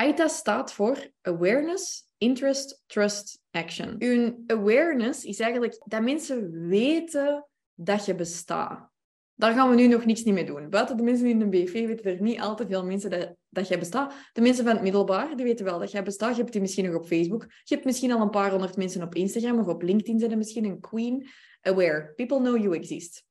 [0.00, 3.96] AITA staat voor Awareness, Interest, Trust, Action.
[3.98, 8.88] Uw awareness is eigenlijk dat mensen weten dat je bestaat.
[9.34, 10.70] Daar gaan we nu nog niks niet mee doen.
[10.70, 13.68] Buiten de mensen in de BV weten er niet al te veel mensen dat, dat
[13.68, 14.14] jij bestaat.
[14.32, 16.34] De mensen van het middelbaar, die weten wel dat jij bestaat.
[16.34, 17.42] Je hebt die misschien nog op Facebook.
[17.42, 20.64] Je hebt misschien al een paar honderd mensen op Instagram of op LinkedIn zijn misschien
[20.64, 21.28] een queen.
[21.60, 22.12] Aware.
[22.16, 23.24] People know you exist.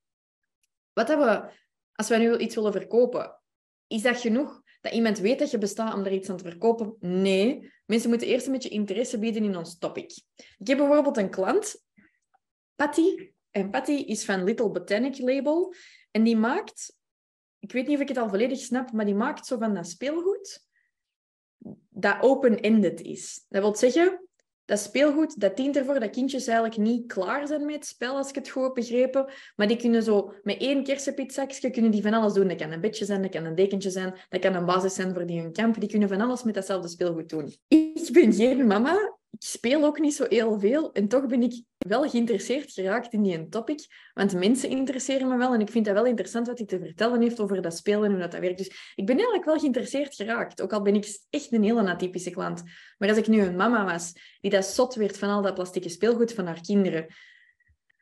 [0.93, 1.51] Wat hebben we,
[1.93, 3.41] als wij nu iets willen verkopen,
[3.87, 6.95] is dat genoeg dat iemand weet dat je bestaat om er iets aan te verkopen?
[6.99, 7.71] Nee.
[7.85, 10.21] Mensen moeten eerst een beetje interesse bieden in ons topic.
[10.57, 11.83] Ik heb bijvoorbeeld een klant,
[12.75, 13.31] Patty.
[13.51, 15.73] En Patty is van Little Botanic Label.
[16.11, 16.97] En die maakt,
[17.59, 19.87] ik weet niet of ik het al volledig snap, maar die maakt zo van dat
[19.87, 20.67] speelgoed
[21.89, 23.45] dat open-ended is.
[23.49, 24.28] Dat wil zeggen,
[24.69, 28.29] dat speelgoed, dat dient ervoor dat kindjes eigenlijk niet klaar zijn met het spel, als
[28.29, 29.25] ik het goed heb begrepen.
[29.55, 32.47] Maar die kunnen zo met één kersenpizzakje kunnen die van alles doen.
[32.47, 35.13] Dat kan een bedje zijn, dat kan een dekentje zijn, dat kan een basis zijn
[35.13, 35.79] voor die hun kamp.
[35.79, 37.55] Die kunnen van alles met datzelfde speelgoed doen.
[37.67, 40.91] Ik ben geen mama, ik speel ook niet zo heel veel.
[40.91, 43.85] En toch ben ik wel geïnteresseerd geraakt in die topic.
[44.13, 45.53] Want mensen interesseren me wel.
[45.53, 48.11] En ik vind dat wel interessant wat hij te vertellen heeft over dat spelen en
[48.11, 48.57] hoe dat, werkt.
[48.57, 50.61] Dus ik ben eigenlijk wel geïnteresseerd geraakt.
[50.61, 52.63] Ook al ben ik echt een hele atypische klant.
[52.97, 55.89] Maar als ik nu een mama was die dat zot werd van al dat plastieke
[55.89, 57.07] speelgoed van haar kinderen,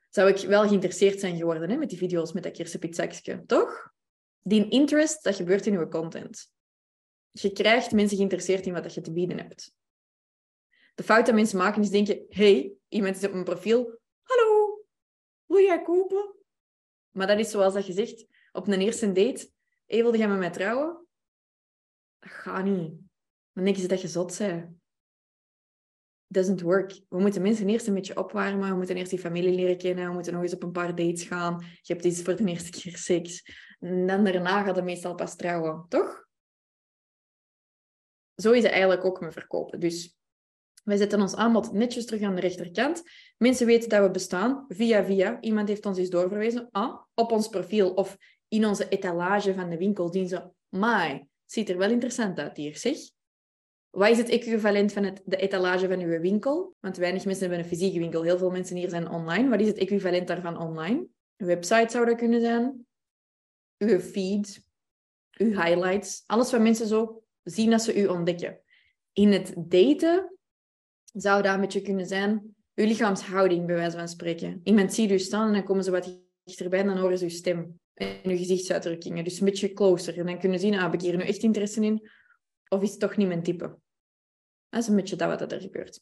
[0.09, 3.43] zou ik wel geïnteresseerd zijn geworden hè, met die video's met dat kersenpizzakje.
[3.45, 3.91] Toch?
[4.41, 6.51] Die interest, dat gebeurt in uw content.
[7.31, 9.75] Je krijgt mensen geïnteresseerd in wat je te bieden hebt.
[10.97, 14.81] De fout dat mensen maken is denken, hey, iemand is op mijn profiel, hallo,
[15.45, 16.35] wil jij kopen?
[17.11, 19.51] Maar dat is zoals dat je zegt, op een eerste date,
[19.85, 21.07] hey, wilde jij met mij trouwen?
[22.19, 22.91] Dat gaat niet.
[23.53, 24.75] Dan denken ze dat je zot bent.
[26.27, 26.99] Doesn't work.
[27.09, 28.69] We moeten mensen eerst een beetje opwarmen.
[28.69, 30.07] We moeten eerst die familie leren kennen.
[30.07, 31.59] We moeten nog eens op een paar dates gaan.
[31.81, 33.43] Je hebt iets voor de eerste keer seks.
[33.79, 36.27] En dan daarna gaat het meestal pas trouwen, toch?
[38.35, 39.79] Zo is het eigenlijk ook met verkopen.
[39.79, 40.17] Dus
[40.87, 43.03] wij zetten ons aanbod netjes terug aan de rechterkant.
[43.37, 45.41] Mensen weten dat we bestaan, via via.
[45.41, 46.69] Iemand heeft ons eens doorverwezen.
[46.71, 48.17] Ah, op ons profiel of
[48.47, 50.49] in onze etalage van de winkel zien ze...
[50.69, 52.97] Maar, ziet er wel interessant uit hier, zeg.
[53.89, 56.75] Wat is het equivalent van het, de etalage van uw winkel?
[56.79, 58.23] Want weinig mensen hebben een fysieke winkel.
[58.23, 59.49] Heel veel mensen hier zijn online.
[59.49, 61.07] Wat is het equivalent daarvan online?
[61.37, 62.85] Uw website zou dat kunnen zijn.
[63.77, 64.65] Uw feed.
[65.37, 66.23] Uw highlights.
[66.25, 68.61] Alles wat mensen zo zien als ze u ontdekken.
[69.13, 70.36] In het daten
[71.13, 74.61] zou dat een beetje kunnen zijn uw lichaamshouding, bij wijze van spreken.
[74.63, 77.29] Iemand ziet u staan en dan komen ze wat dichterbij en dan horen ze uw
[77.29, 79.23] stem en uw gezichtsuitdrukkingen.
[79.23, 80.17] Dus een beetje closer.
[80.17, 82.09] En dan kunnen ze zien, ah, heb ik hier nu echt interesse in?
[82.69, 83.77] Of is het toch niet mijn type?
[84.69, 86.01] Dat is een beetje dat wat er gebeurt.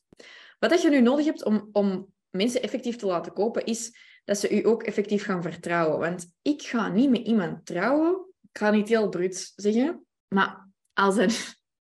[0.59, 4.61] Wat je nu nodig hebt om, om mensen effectief te laten kopen, is dat ze
[4.61, 5.99] u ook effectief gaan vertrouwen.
[5.99, 8.25] Want ik ga niet met iemand trouwen.
[8.51, 11.31] Ik ga niet heel bruut zeggen, maar als een...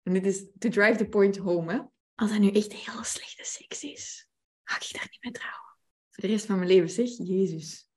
[0.03, 1.79] En dit is to drive the point home, hè
[2.21, 4.29] als dat nu echt heel slechte seks is,
[4.63, 5.77] ga ik daar niet mee trouwen.
[6.09, 7.89] Voor de rest van mijn leven, zeg, Jezus.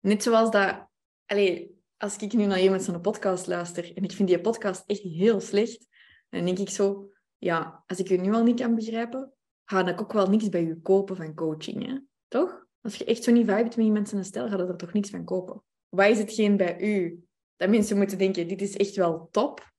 [0.00, 0.88] Net zoals dat...
[1.26, 5.00] Allez, als ik nu naar iemand zijn podcast luister en ik vind die podcast echt
[5.00, 5.86] heel slecht,
[6.28, 9.32] dan denk ik zo, ja, als ik u nu al niet kan begrijpen,
[9.64, 11.98] ga ik ook wel niks bij u kopen van coaching, hè?
[12.28, 12.66] toch?
[12.80, 15.10] Als je echt zo niet vibet met iemand zijn stijl, ga je er toch niks
[15.10, 15.62] van kopen.
[15.88, 17.24] Wat is hetgeen bij u
[17.56, 19.72] dat mensen moeten denken, dit is echt wel top,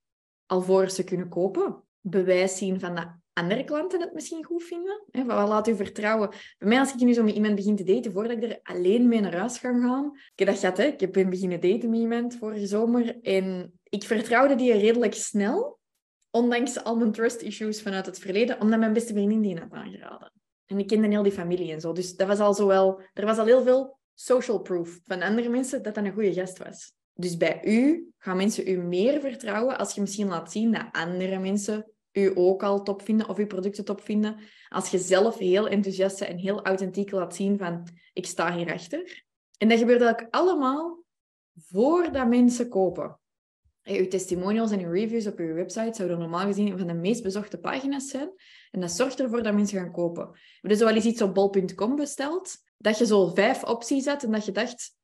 [0.46, 1.84] alvorens ze kunnen kopen?
[2.00, 5.04] Bewijs zien van dat andere klanten het misschien goed vinden.
[5.12, 6.30] Hè, laat u vertrouwen.
[6.58, 9.08] Bij mij, als ik nu zo met iemand begin te daten, voordat ik er alleen
[9.08, 10.12] mee naar huis ga gaan...
[10.14, 10.84] Ik heb dat gehad, hè.
[10.84, 13.22] Ik ben beginnen daten met iemand vorige zomer.
[13.22, 15.80] En ik vertrouwde die redelijk snel.
[16.32, 18.62] Ondanks al mijn trust issues vanuit het verleden.
[18.62, 20.32] Omdat mijn beste vriendin die had aangeraden.
[20.66, 21.94] En ik kende heel die familie en zo.
[21.94, 23.02] Dus dat was al zo wel...
[23.14, 26.58] Er was al heel veel social proof van andere mensen dat dat een goede gast
[26.58, 26.96] was.
[27.14, 31.40] Dus bij u gaan mensen u meer vertrouwen als je misschien laat zien dat andere
[31.40, 34.40] mensen u ook al top vinden of uw producten top vinden.
[34.70, 39.26] Als je zelf heel enthousiast en heel authentiek laat zien van ik sta hierachter.
[39.58, 41.04] En dat gebeurt eigenlijk allemaal
[41.54, 43.20] voordat mensen kopen.
[43.84, 47.24] Uw testimonials en uw reviews op uw website zouden normaal gezien een van de meest
[47.24, 48.30] bezochte pagina's zijn.
[48.72, 50.32] En dat zorgt ervoor dat mensen gaan kopen.
[50.32, 54.24] We hebben dus wel eens iets op bol.com besteld, dat je zo vijf opties had
[54.24, 54.96] en dat je dacht,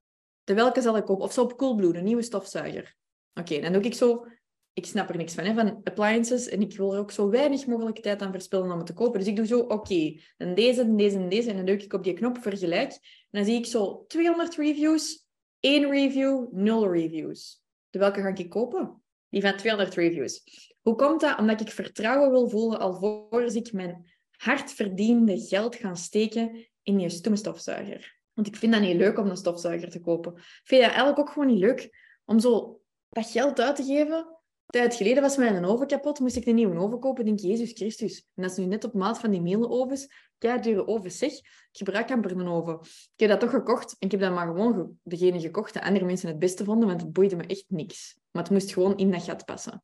[0.43, 1.23] de welke zal ik kopen?
[1.23, 2.95] Of zo op Coolblue, een nieuwe stofzuiger.
[3.33, 4.25] Oké, dan doe ik zo
[4.73, 6.47] ik snap er niks van, hè, van appliances.
[6.47, 9.19] En ik wil er ook zo weinig mogelijk tijd aan verspillen om het te kopen.
[9.19, 11.49] Dus ik doe zo, oké, dan deze, deze en deze.
[11.49, 12.91] En dan druk ik op die knop vergelijk.
[12.91, 12.99] En
[13.31, 15.27] dan zie ik zo 200 reviews,
[15.59, 17.61] één review, nul reviews.
[17.89, 19.01] De welke ga ik kopen?
[19.29, 20.43] Die van 200 reviews.
[20.81, 21.39] Hoe komt dat?
[21.39, 27.09] Omdat ik vertrouwen wil voelen alvorens ik mijn hard verdiende geld ga steken in je
[27.09, 28.19] stomme stofzuiger.
[28.33, 30.33] Want ik vind dat niet leuk om een stofzuiger te kopen.
[30.63, 31.89] Vind dat eigenlijk ook gewoon niet leuk
[32.25, 34.32] om zo dat geld uit te geven
[34.73, 37.25] tijd geleden was mijn oven kapot, moest ik een nieuwe oven kopen.
[37.25, 38.27] Denk Jezus Christus.
[38.35, 40.07] En dat is nu net op maat van die meelovens.
[40.37, 41.31] Kei dure ovens, zeg.
[41.31, 42.79] Ik gebruik amper een oven.
[42.81, 46.05] Ik heb dat toch gekocht en ik heb dan maar gewoon degene gekocht die andere
[46.05, 48.17] mensen het beste vonden, want het boeide me echt niks.
[48.31, 49.83] Maar het moest gewoon in dat gat passen.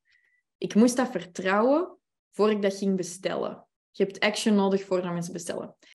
[0.57, 1.97] Ik moest dat vertrouwen
[2.31, 3.67] voor ik dat ging bestellen.
[3.91, 5.75] Je hebt action nodig voordat mensen bestellen.